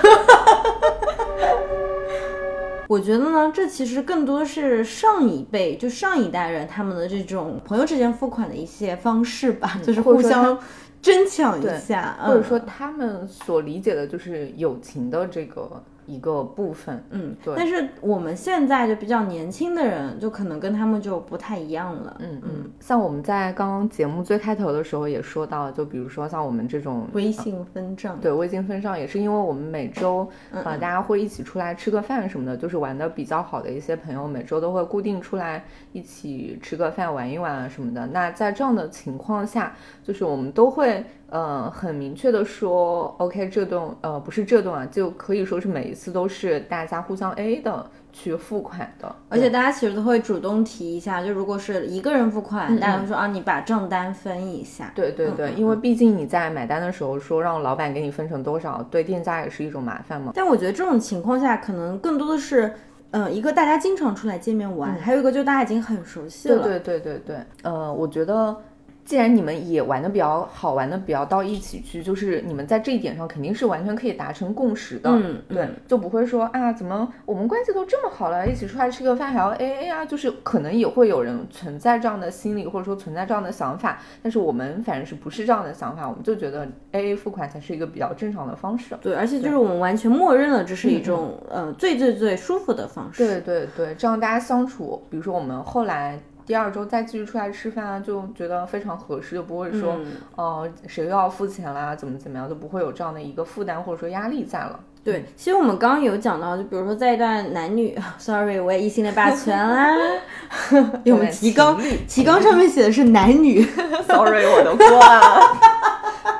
[2.88, 10.58] 我觉得呢，这其实更多是上一辈，就上一代人他们的这种朋友之间付款的一些方式吧，就是互相
[11.02, 12.62] 争抢一下，或者说嗯。
[12.66, 17.02] 他们所理解的就是友情的这个一个部分。
[17.10, 22.16] 嗯，对但是我们现在就比较年轻的人，就可能跟他们就不太一样了。
[22.20, 38.06] 嗯嗯，像我们在刚刚节目最开头的时候也说到，就比如说像我们这种微信分账，对微信分账，也是因为我们每周嗯呃大家会一起出来吃个饭什么的，就是玩的比较好的一些朋友，每周都会固定出来一起吃个饭、玩一玩啊什么的。
[38.06, 54.92] 那在这样的情况下，就是我们都会呃很明确的说，OK，这顿呃不是这顿啊，就可以说是每一次都是大家互相 AA 的去付款的，而且大家其实都会主动提一下，就如果是一个人付款，大家会说啊，你把账单分一下。
[54.94, 60.32] 对对对，因为毕竟你在买单的时候说让老板给你分成多少，对店家也是一种麻烦嘛。
[60.34, 62.72] 但我觉得这种情况下，可能更多的是，
[63.10, 66.62] 嗯，一个大家经常出来见面玩，还有一个就大家已经很熟悉了。
[66.62, 68.56] 对对对对，呃，我觉得
[69.06, 75.08] 既然你们也玩的比较好，玩的比较到一起去，就是你们在这一点上肯定是完全可以达成共识的。
[75.10, 80.04] 嗯对嗯，就不会说啊，怎么我们关系都这么好了，一起出来吃个饭还要 A A 啊？
[80.04, 88.96] 就是可能也会有人存在这样的心理，或者说存在这样的想法，但是我们反正是不是这样的想法，我们就觉得 A A 付款才是一个比较正常的方式。
[89.00, 93.24] 对，而且就是我们完全默认了这是一种、呃最最最舒服的方式。
[93.24, 104.78] 对对对，这样大家相处，比如说我们后来第二周再继续出来吃饭啊，就觉得非常合适，就不会说，嗯呃，谁又要付钱啦，怎么怎么样，就不会有这样的一个负担或者说压力在了。
[105.02, 109.94] 对，其实我们刚刚有讲到，就比如说在一段男女， sorry，我也异性恋霸权啦，
[111.04, 113.62] 因为我们提纲提纲上面写的是男女，
[114.06, 115.40] Sorry，我的锅啊！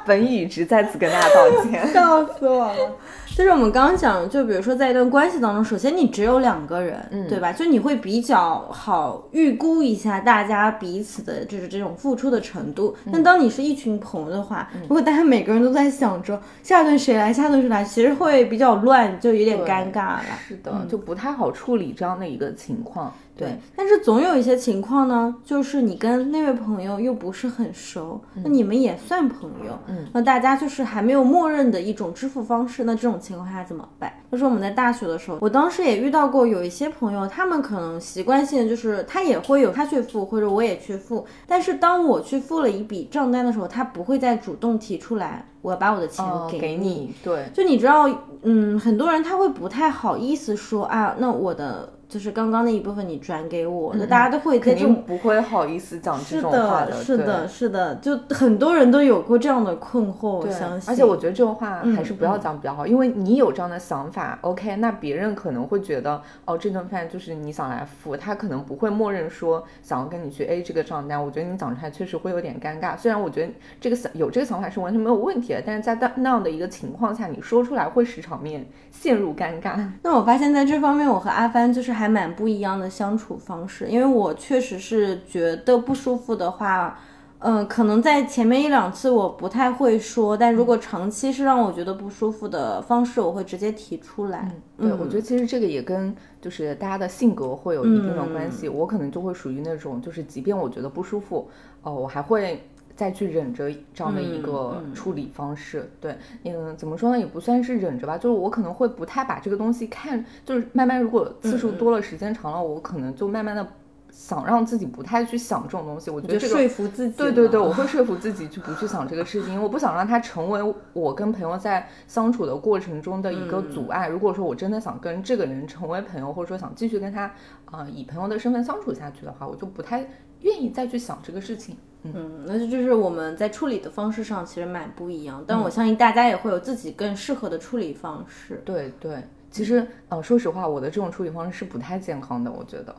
[0.05, 1.93] 本语直在此跟大家道歉。
[1.93, 2.93] 笑死我了。
[3.37, 7.53] 就是我们刚刚讲，就比如说在一段关系当中，首先你只有两个人，嗯对吧？
[7.53, 12.97] 就你会比较好预估一下大家彼此的就是这种付出的程度。
[13.05, 20.25] 嗯但当你是一群朋友的话，如果大家每个人都在想着下顿谁来，下顿谁来，其实会比较乱，就有点尴尬了。
[20.49, 23.13] 是的，就不太好处理这样的一个情况。
[23.37, 34.13] 对，但是总有一些情况呢，就是你跟那位朋友又不是很熟，那你们也算朋友，嗯，那大家就是还没有默认的一种支付方式，那这种情况下怎么办？
[34.33, 46.25] 就是我们在大学的时候，我当时也遇到过有一些朋友，他们可能习惯性就是他也会有他去付，或者我也去付，但是当我去付了一笔账单的时候，他不会再主动提出来，我要把我的钱
[46.59, 48.09] 给你，对，就你知道，
[48.43, 60.89] 嗯，很多人他会不太好意思说啊，那我的就是刚刚那一部分你转给我，那大家都会在肯这种定不会好意思讲这种话的，是对的，是的，就很多人都有过这样的困惑，我相信。
[60.89, 71.23] 而且我觉得这种话嗯还是不要讲比较好，因为你有这样的想法，OK，那别人可能会觉得，哦，这顿饭就是你想来付，他可能不会默认说想要跟你去 A 这个账单。
[71.23, 79.77] 我觉得你讲出来确实会有点尴尬，虽然我觉得这个想有这个想法是完全没有问题的，但是在那那样的一个情况下，你说出来会使场面陷入尴尬。
[80.03, 86.99] 那我发现在这方面，我和阿帆就是还蛮不一样的相处方式，因为我确实是觉得不舒服的话。
[87.39, 94.51] 嗯，可能在前面一两次我不太会说，但如果长期是让我觉得不舒服的方式，我会直接提出来。
[94.79, 98.71] 对，我觉得其实这个也跟就是大家的性格会有一定的关系。
[98.71, 101.47] 我可能就会属于那种，就是即便我觉得不舒服，
[101.83, 105.89] 哦、我还会再去忍着这样的一个处理方式。
[106.01, 113.65] 对，嗯，怎么说呢，也不算是忍着吧，就是我可能会不太把这个东西看，就是慢慢如果次数多了，时间长了，我可能就慢慢的。
[114.09, 124.09] 想让自己不太去想这种东西，我觉得这个说服自己对对对，我会说服自己去不去想这个事情，因为我不想让它成为我跟朋友在相处的过程中的一个阻碍。
[124.09, 127.25] 如果说我真的想跟这个人成为朋友，或者说想继续跟他
[127.67, 130.09] 啊、呃以朋友的身份相处下去的话，我就不太
[130.47, 131.77] 愿意再去想这个事情。
[132.05, 138.63] 嗯，嗯，那就就是我们在处理的方式上其实蛮不一样，但我相信大家也会有自己更适合的处理方式。
[138.65, 142.95] 对对，其实呃，说实话，我的这种处理方式是不太健康的，我觉得。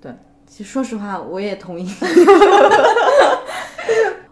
[0.00, 0.14] 对，
[0.46, 1.90] 其实说实话，我也同意。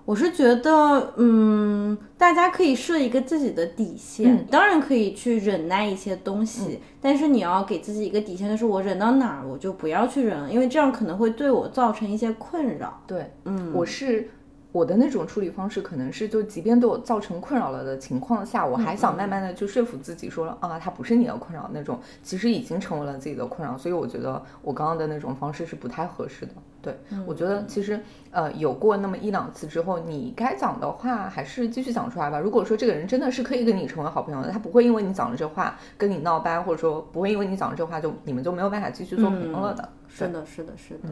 [0.05, 13.01] 我是觉得，嗯，大家可以设一个自己的底线，嗯当然可以去忍耐一些东西，但是你要给自己一个底线，就是我忍到哪儿我就不要去忍了，因为这样可能会对我造成一些困扰。
[13.07, 14.29] 对，嗯，我是
[14.73, 26.53] 我的那种处理方式，可能是就即便对我造成困扰了的情况下，我还想慢慢的去说服自己说，啊，它不是你的困扰那种，其实已经成为了自己的困扰，所以我觉得我刚刚的那种方式是不太合适的。
[26.85, 26.95] 对，
[27.27, 27.99] 我觉得其实
[28.31, 32.39] 呃有过那么一两次之后，你该讲的话还是继续讲出来吧。
[32.39, 39.89] 如果说这个人真的是可以跟你成为好朋友的，他不会因为你讲了这话跟你闹掰，或者说不会因为你讲了这话就你们就没有办法继续做朋友了的。
[40.09, 41.09] 是的，是的，是的。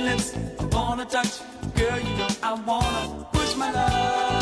[0.00, 0.34] lips.
[0.58, 1.40] I wanna touch,
[1.74, 4.41] girl, you know I wanna push my love.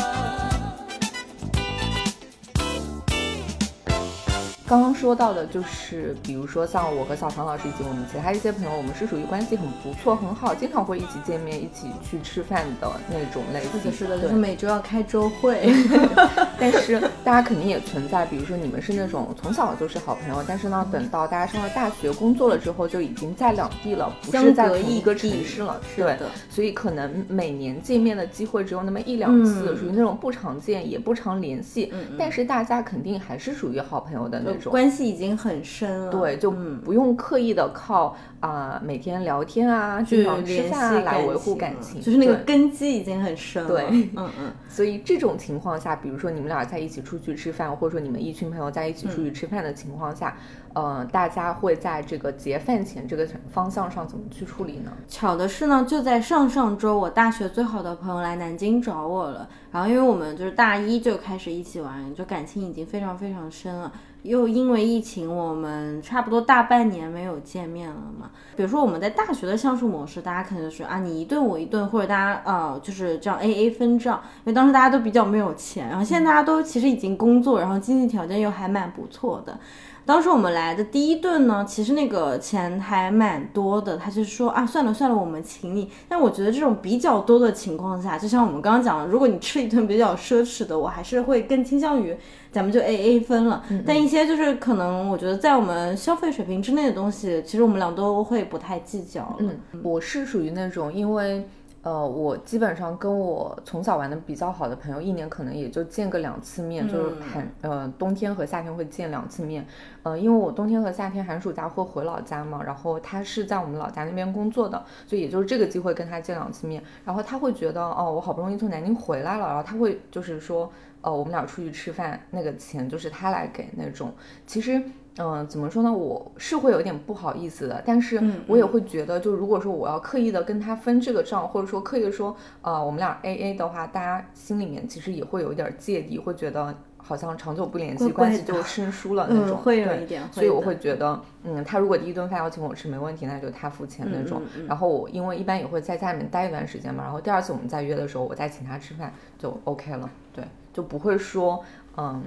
[4.70, 13.80] 刚刚说到的就是，比如说像我和小常老师以及我们其他一些朋友，我们是属于关系很不错、很好，经常会一起见面、一起去吃饭的那种类型。
[13.80, 15.74] 是的，是的，就是每周要开周会。
[16.56, 25.80] 但是大家肯定也存在，比如说你们是那种从小就是好朋友，但是呢，等到大家上了大学、工作了之后，就已经在两地了，不是在一个城市了。
[25.96, 34.59] 对是的，所以可能每年见面的机会只有那么一两次，嗯属于那种不常见也不常联系，嗯嗯但是大家肯定还是属于好朋友的那种。
[34.68, 36.10] 关系已经很深了。
[36.10, 43.68] 对，就嗯不用刻意的靠啊、每天聊天啊、去联系饭啊来维护感情，就是那个根基已经很深了。
[43.68, 43.84] 对
[44.16, 44.52] 嗯嗯。
[44.68, 50.36] 所以这种情况下，比如说你们俩在一起出去吃饭，或者说你们一群朋友在一起出去吃饭的情况下，
[50.72, 54.90] 呃，大家会在这个结饭钱这个方向上怎么去处理呢？
[55.06, 59.48] 巧的是呢，就在上上周，我大学最好的朋友来南京找我了。
[59.70, 63.92] 然后因为我们就是大一就开始一起玩，就感情已经非常非常深了。
[64.22, 68.30] 又因为疫情，我们差不多大半年没有见面了嘛。
[68.56, 74.20] 比如说我们在大学的相处模式，大家可能就是啊你一顿我一顿，或者大家呃就是这样 A A 分账。
[74.38, 79.58] 因为当时大家都比较没有钱，然后现在大家都其实已经工作，然后经济条件又还蛮不错的。
[80.06, 85.90] 当时我们来的第一顿呢，其实那个钱还蛮多的，他就说啊，算了算了，我们请你。
[86.08, 92.16] 但我觉得这种比较多的情况下，就像我们刚刚讲的，如果你吃一顿比较奢侈的，我还是会更倾向于
[92.50, 93.62] 咱们就 A A 分了。
[93.86, 99.36] 但一些就是可能我觉得在我们消费水平之内的东西，其实我们俩都会不太计较。
[99.38, 101.46] 嗯，我是属于那种，因为
[101.82, 109.66] 呃，我基本上跟我从小玩的比较好的朋友，一年可能也就见个两次面，就是寒呃冬天和夏天会见两次面。
[110.02, 116.82] 呃，因为我冬天和夏天寒暑假会回老家嘛，然后他是在我们老家那边工作的，所以也就是这个机会跟他见两次面。
[117.04, 124.12] 然后他会觉得，哦，我好不容易从南京回来了，然后他会就是说，呃，我们俩出去吃饭，那个钱就是他来给那种。
[124.46, 124.82] 其实。
[125.22, 125.92] 嗯，怎么说呢？
[125.92, 139.48] 我是会有点不好意思的，但是我也会觉得，就如果说我要刻意的跟他分这个账，或者说刻意的说，呃，我们俩 A A 的话，大家心里面其实也会有一点芥蒂，会觉得好像长久不联系，关系就生疏了那嗯种。
[139.48, 144.40] 对会有一点所以我会觉得，嗯，他如果第一顿饭邀请我吃没问题，那就他付钱那种。
[144.40, 150.08] 嗯嗯嗯然后我因为一般也会在家里面待一段时间嘛，然后第二次我们再约的时候，我再请他吃饭就 OK 了。
[150.32, 151.62] 对，就不会说，
[151.98, 152.22] 嗯。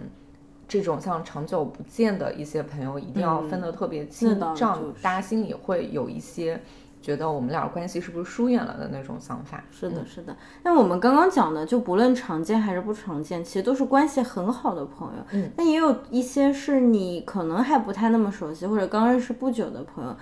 [0.73, 6.59] 这种像长久不见的一些朋友，一定要分得特别清嗯是的账，就是大家心里会有一些
[6.99, 9.63] 觉得我们俩关系是不是疏远了的那种想法。
[9.69, 10.35] 是的，是的。
[10.63, 15.23] 那我们刚刚讲的，就不论常见还是不常见，其实都是关系很好的朋友。
[15.33, 20.15] 嗯，但也有一些是你可能还不太那么熟悉，或者刚认识不久的朋友。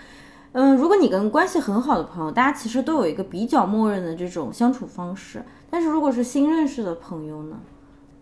[0.52, 5.42] 嗯，如果你跟关系很好的朋友，大家其实都有一个比较默认的这种相处方式。
[5.70, 7.58] 但是如果是新认识的朋友呢？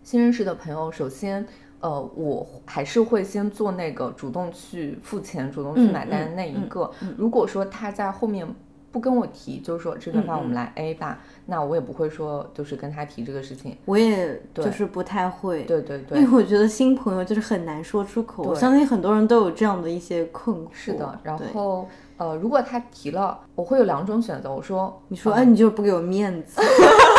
[0.02, 1.46] 新认识的朋友，首先，
[1.80, 6.90] 呃，我还是会先做那个主动去付钱、主动去嗯买单的那一个。
[7.16, 8.46] 如果说他在后面
[8.92, 13.76] 不跟我提，就是说这顿饭我们来 A 吧，那我也不会说就是跟他提这个事情。
[13.84, 15.62] 我也就是不太会。
[15.62, 20.68] 对对对，因为我觉得新朋友就是很难说出口，我相信很多人都有这样的一些困惑。
[20.72, 24.52] 是的，然后呃，如果他提了，我会有两种选择。
[24.52, 26.60] 我说，你说，哎，你就是不给我面子。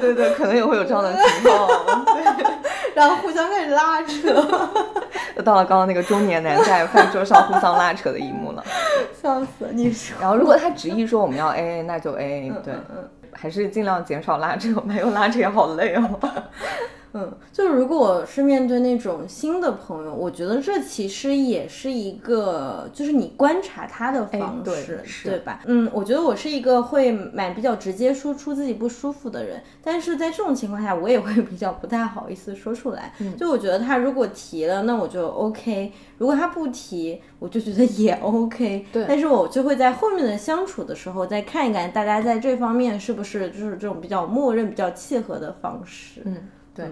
[0.00, 1.68] 对对对，可能也会有这样的情况。
[2.94, 4.12] 然后互相开始拉扯，
[5.36, 8.64] 又到了刚刚那个中年男在饭桌上互相拉扯的一幕了。
[9.22, 9.68] 笑死！
[9.72, 16.20] 你说，然后如果他执意说我们要 A A，那就 A A，对，嗯还是尽量减少拉扯，没有拉扯也好累哦。
[17.12, 25.62] 嗯，就是如果我是面对那种新的朋友，我觉得这其实也是一个，就是你观察他的方式，是对吧？
[25.66, 33.12] 嗯，我觉得我是一个会蛮比较直接说出自己不舒服的人，但是在这种情况下，我也会比较不太好意思说出来。
[33.36, 38.86] 就我觉得他如果提了，那我就 OK；如果他不提，我就觉得也 OK。
[38.92, 46.22] 对但是我就会在后面的相处的时候，再看一看大家在这方面是不是就是这种比较默认、比较契合的方式。
[46.24, 46.36] 嗯，
[46.72, 46.86] 对，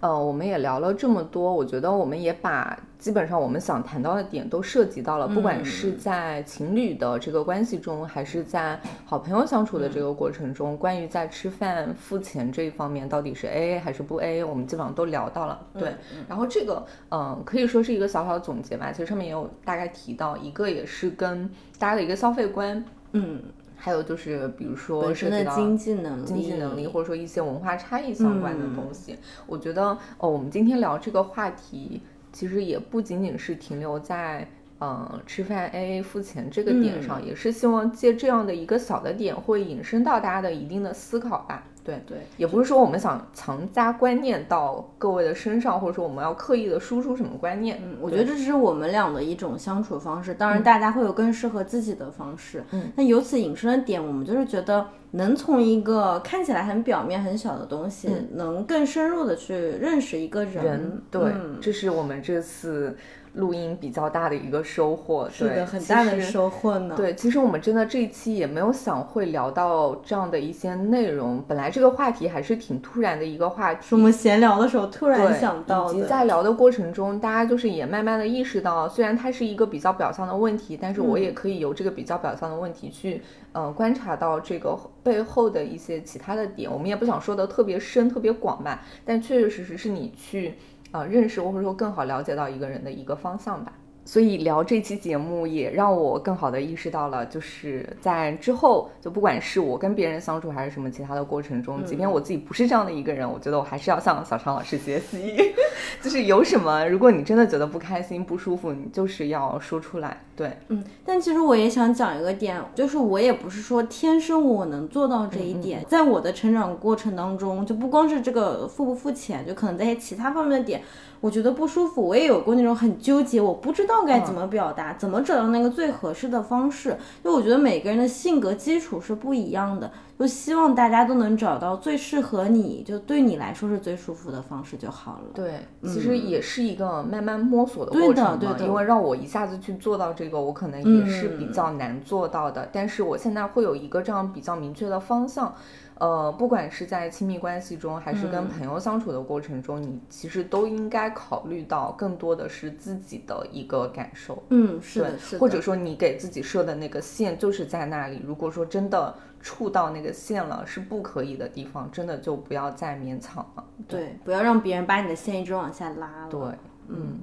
[0.00, 15.60] 呃，我们也聊了这么多，我觉得我们也把基本上我们想谈到的点都涉及到了，不管是在情侣的这个关系中，还是在好朋友相处的这个过程中，关于在吃饭付钱这一方面，到底是 A A 还是不 A A，我们基本上都聊到了。
[15.78, 15.94] 对，
[16.28, 21.48] 然后这个嗯、可以说是一个小小的总结吧，其实上面也有大概提到，一个也是跟
[21.78, 23.40] 大家的一个消费观，嗯，
[23.82, 29.16] 还有就是比如说本身的涉及到经济能力、经济能力，或者说一些文化差异相关的东西。
[29.46, 34.46] 我觉得，哦，我们今天聊这个话题，其实也不仅仅是停留在
[34.80, 41.66] 嗯，吃饭 AA 付钱这个点上，也是希望借这样的一个小的点，会引申到大家的一定的思考吧。
[41.82, 47.80] 对对，也不是说我们想强加观念到各位的身上，或者说我们要刻意的输出什么观念。
[47.82, 52.62] 嗯，我觉得这是我们俩的一种相处方式，当然大家会有更适合自己的方式。
[52.72, 61.02] 嗯，那由此引申的点，我们就是觉得能从一个看起来很表面、很小的东西，能更深入的去认识一个人。
[61.10, 62.96] 对，这是我们这次。
[63.34, 66.96] 录音比较大的一个收获，是的，很大的收获呢。
[66.96, 71.40] 对，其实我们真的这一期也没有想会聊到这样的一些内容。
[71.46, 75.94] 本来这个话题还是挺突然的一个话题，是我们闲聊的时候突然想到的。
[75.94, 86.70] 以及在聊的过程中，大家就是也慢慢的意识到，虽然它是一个比较表象的问题，但是我也可以由这个比较表象的问题去，呃，观察到这个背后的一些其他的点。
[86.70, 90.54] 我们也不想说的特别深、特别广吧，但确确实实是你去。
[90.92, 93.72] 啊，认识或者说更好了解到一个人的一个方向吧。
[94.04, 105.36] 所以聊这期节目也让我更好的意识到了，就是在之后，就不管是我跟别人相处还是什么其他的过程中，即便我自己不是这样的一个人，我觉得我还是要向小常老师学习。
[106.02, 110.20] 就是有什么，如果你真的觉得不开心、不舒服，你就是要说出来。
[110.34, 110.82] 对，嗯。
[111.04, 120.82] 但其实我也想讲一个点，就是我也不是说天生我能做到这一点，在我的成长过程当中，就不光是这个付不付钱，就可能在其他方面的点。
[121.20, 126.96] 我觉得不舒服，我也有过那种很纠结，我不知道该怎么表达，怎么找到那个最合适的方式。
[127.22, 129.90] 就我觉得每个人的性格基础是不一样的，
[130.20, 135.30] 就希望大家都能找到最适合你，就对你来说是最舒服的方式就好了。
[135.32, 138.36] 对，其实也是一个慢慢摸索的过程嘛。
[138.36, 138.66] 对的，对的。
[138.66, 142.68] 因为让我一下子去做到这个，我可能也是比较难做到的。
[142.70, 145.54] 但是我现在会有一个这样比较明确的方向。
[145.94, 154.42] 呃，不管是在亲密关系中，还是跟朋友相处的过程中，你其实都应该考虑到更多的是自己的一个感受。
[154.48, 155.38] 嗯，是的，是的。
[155.38, 158.22] 或者说，你给自己设的那个线就是在那里。
[158.24, 163.64] 如果说真的触到那个线了，是不可以的地方，真的就不要再勉强了。
[163.88, 166.28] 对，不要让别人把你的线一直往下拉了。
[166.30, 166.40] 对，
[166.88, 167.18] 嗯。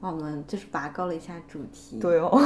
[0.00, 2.30] 我们就是拔高了一下主题，对哦，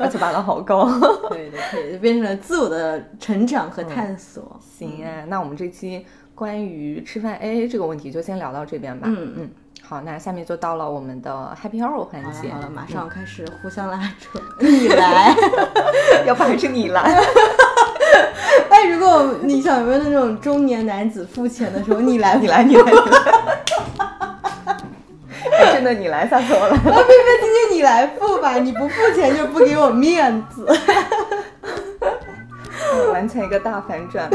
[0.00, 0.84] 而且拔得好高，
[1.30, 4.58] 对对对，就变成了自我的成长和探索。
[4.60, 9.06] 行啊，那我们这期关于吃饭 AA 这个问题就先聊到这边吧。
[9.08, 15.36] 嗯嗯，好，那下面就到了我们的 Happy Hour 环节，好了，马上开始互相拉扯，你来，
[16.26, 17.22] 要不还是你来？
[18.70, 22.92] 哎，如果你想有没有那种中年男子付钱的时候，你来， 你来，你来。
[25.72, 26.76] 真的，你来，吓死我了！
[26.84, 30.66] 那菲菲，今天你来付吧，你不付钱就不给我面子。
[33.12, 34.30] 完成一个大反转。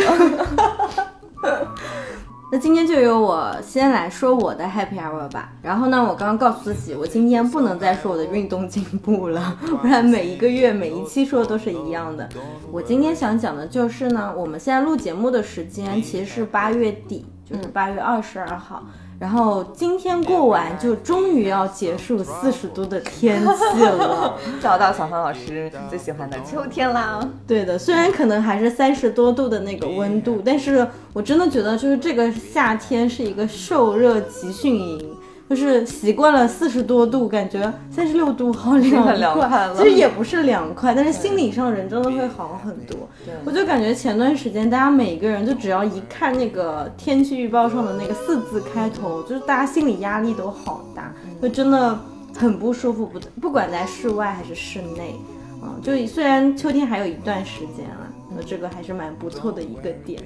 [2.54, 5.54] 那今天就由我先来说我的 Happy Hour 吧。
[5.62, 12.28] 然后呢，我刚刚告诉自己，我今天不能再说我的运动进步了，不然每一个月每一期说的都是一样的。
[12.70, 18.84] 我今天想讲的就是呢，我们现在录节目的时间其实是八月底，就是八月二十二号。
[19.22, 27.20] 然后今天过完就终于要结束四十度的天气了， 找到小芳老师最喜欢的秋天啦。
[27.48, 35.16] 对的，虽然可能还是三十多度的那个温度，但是我真的觉得就是这个夏天是一个受热集训营。
[35.52, 39.70] 就是习惯了四十多度，感觉三十六度好凉快。
[39.76, 42.98] 其实也不是凉快，但是心理上人真的会好很多。
[43.44, 52.00] 我就感觉前段时间大家每个人就只要一看那个天气预报上的那个四字开头，就是大家心理压力都好大，就真的
[52.34, 53.06] 很不舒服。
[53.06, 55.16] 不不管在室外还是室内，
[55.62, 60.24] 嗯，就虽然秋天还有一段时间了，那这个还是蛮不错的一个点。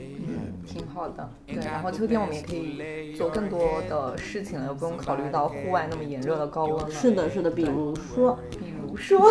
[0.65, 6.89] 挺好的，对，然后秋天我们也可以做更多的事情了，又不用考虑到户外那么炎热的高温了。
[6.89, 9.21] 是的，是的，比如说，比如说，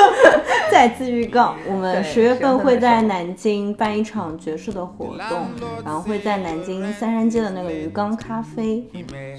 [0.70, 5.46] 再次预告，我们十月份会在南京办一场爵士的活动，
[5.84, 8.84] 然后会在南京三山街的那个鱼缸咖啡，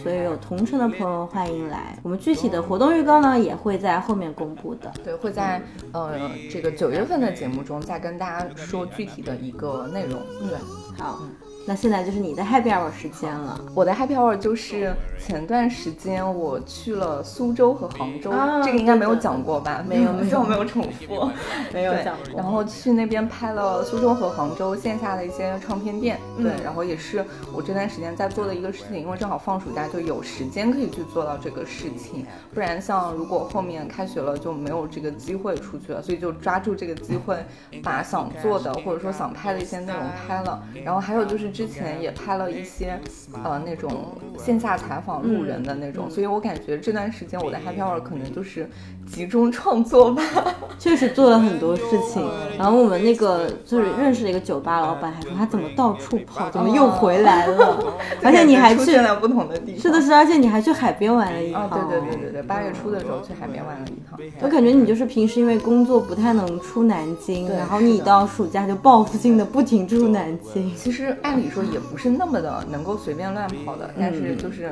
[0.02, 1.98] 所以有同城的朋友欢迎来。
[2.04, 4.92] 我们具体的活动预告呢，也会在后面公布的。
[5.04, 5.62] 对，会在
[5.92, 6.14] 呃
[6.50, 10.20] 这个九月份的节目中再跟大家说具体的一个内容。
[10.40, 10.58] 对。
[11.00, 11.22] 好，
[11.68, 13.60] 那现在就是你的 Happy Hour 时间了。
[13.76, 18.32] 我的 Happy Hour 就是前段时间我去了苏州和杭州，
[18.64, 19.84] 这个应该没有讲过吧？
[19.86, 21.30] 没有，没有， 没有重复，
[21.74, 22.38] 没有讲过。
[22.38, 37.38] 然后去那边拍了苏州和杭州线下的一些唱片店，对，然后也是我这段时间在做的一个事情，因为正好放暑假就有时间可以去做到这个事情，不然像如果后面开学了就没有这个机会出去了，所以就抓住这个机会，
[37.84, 40.64] 把想做的或者说想拍的一些内容拍了。
[40.86, 43.00] 然后还有就是之前也拍了一些
[43.44, 48.70] 呃那种线下采访路人的那种，所以我感觉这段时间我的 happy hour 可能就是
[49.12, 50.22] 集中创作吧。
[50.78, 51.84] 确实做了很多事
[52.14, 52.24] 情。
[52.60, 57.84] 然后我们那个就是认识了一个酒吧老板，还说他怎么到处跑，怎么又回来了？
[58.22, 59.82] 而且你还去了不同的地方。
[59.82, 61.68] 是的，是，而且你还去海边玩了一趟。
[61.90, 64.20] 对对对对对，八月初的时候去海边玩了一趟。
[64.42, 70.72] 我感觉你就是平时因为工作不太能出南京，然后你到暑假就报复性的不停出南京。
[70.76, 74.72] 其实按理说也不是那么的能够随便乱跑的，但是就是。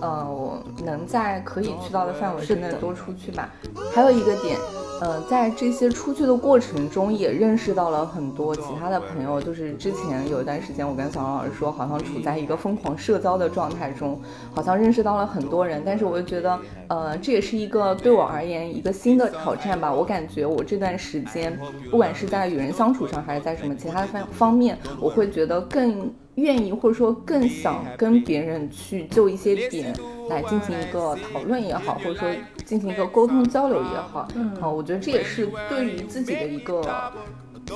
[0.00, 3.52] 呃，我能在可以去到的范围之内多出去吧。
[3.92, 4.56] 还有一个点，
[5.00, 9.42] 呃，在这些出去的过程中，也认识到了很多其他的朋友。
[9.42, 14.20] 就是之前有一段时间，我跟小王老师说，好像处在一个疯狂社交的状态中，
[14.54, 15.82] 好像认识到了很多人。
[15.84, 16.56] 但是我又觉得，
[16.86, 19.92] 呃，这也是一个对我而言一个新的挑战吧。
[19.92, 21.58] 我感觉我这段时间，
[21.90, 26.07] 不管是在与人相处上，还是在什么其他的方方面，我会觉得更。
[26.38, 29.94] 愿意或者说更想跟别人去就一些点
[30.28, 32.28] 来进行一个讨论也好，或者说
[32.64, 36.82] 进行一个沟通交流也好，嗯，我觉得这也是对于自己的一个。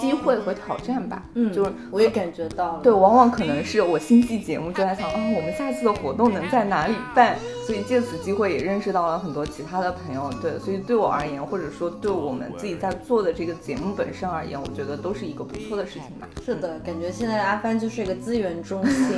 [0.00, 7.36] 机会和挑战吧，嗯，就是我也感觉到了，对，往往可能是我新季节目就在想，啊，我们下次的活动能在哪里办？
[7.64, 16.26] 所以借此机会也认识到了很多其他的朋友，对，所以对我而言，或者说对我们自己在做的这个节目本身而言，我觉得都是一个不错的事情吧。
[16.44, 19.16] 是的，感觉现在阿帆就是一个资源中心，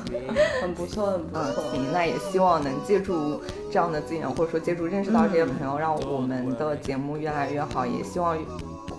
[0.62, 1.62] 很不错，很不错。
[1.70, 3.38] 行，那也希望能借助
[3.70, 8.38] 这样的资源，或者说借助认识到这些朋友，让我们的节目越来越好，也希望。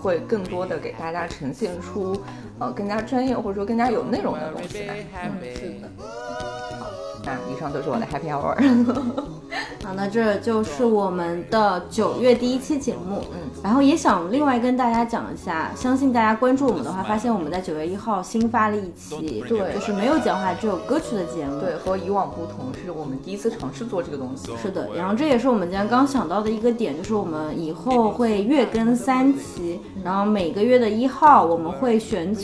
[0.03, 2.21] 会更多的给大家呈现出，
[2.59, 4.93] 呃，更加专业或者说更加有内容的东西吧。
[5.23, 5.89] 嗯，是的。
[6.79, 6.87] 好，
[7.25, 8.55] 那以上都是我的 Happy Hour。
[9.83, 32.42] 好，那这就是我们的九月第一期节目，嗯，然后也想另外跟大家讲一下，相信大家关注我们的话，发现我们在九月一号新发了一期，对，就是没有讲话，只有歌曲的节目，对，和以往不同，是我们第一次尝试做这个东西，是的，然后这也是我们今天刚想到的一个点，就是我们以后会月更三期，然后每个月的一号我们会选取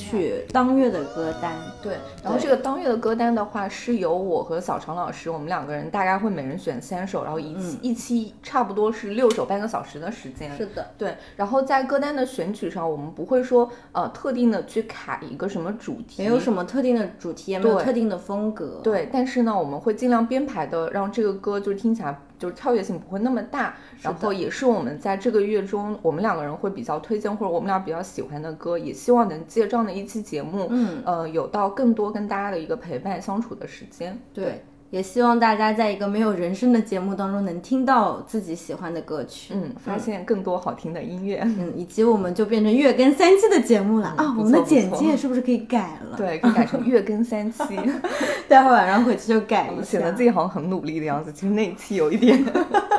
[0.52, 1.93] 当月的歌单，对，
[2.24, 7.24] 然后这个当月的歌单的话，是由我和小常老师，我们两个人大概会每人选三首。
[7.24, 11.16] 然后一期一期差不多是六首半个小时的时间，是的，对。
[11.36, 19.10] 然后在歌单的选取上，我们不会说呃特定的去卡一个什么主题，没有什么特定的主题，也没有特定的风格，对。
[19.12, 34.64] 但是呢，我们会尽量编排的让这个歌就是听起来就是跳跃性不会那么大，然后也是我们在这个月中我们两个人会比较推荐或者我们俩比较喜欢的歌，也希望能借这样的一期节目，嗯，呃，有到更多跟大家的一个陪伴相处的时间，对。
[34.92, 44.36] 也希望大家在一个没有人声的节目当中能听到自己喜欢的歌曲，嗯，发现更多好听的音乐，嗯，以及我们就变成月更三期的节目了啊！
[44.38, 46.18] 我们的简介是不是可以改了？
[46.18, 47.64] 对，可以改成月更三期，
[48.50, 51.32] 待会晚上回去就改一下，显得自己好像很努力的样子。
[51.32, 52.44] 其实那一期有一点，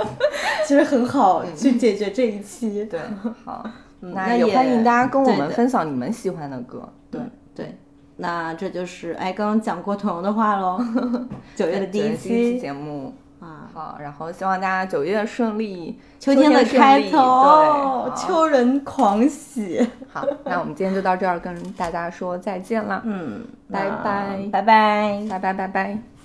[0.66, 2.84] 其实很好去解决这一期。
[2.84, 3.00] 对，
[3.44, 3.68] 好，
[3.98, 6.88] 那也欢迎大家跟我们分享你们喜欢的歌。
[7.10, 7.20] 对
[7.54, 7.74] 对。
[8.20, 10.78] 那这就是哎，刚刚讲过同样的话喽。
[11.56, 19.88] 九月的第一期节目啊，好，然后希望大家九月顺利，秋天的开头，秋人狂喜。
[20.12, 23.00] 好，那我们今天就到这儿，跟大家说再见啦。
[23.04, 26.19] 嗯，拜拜，拜拜，拜拜，拜拜。